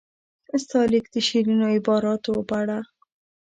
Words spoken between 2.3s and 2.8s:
په اړه.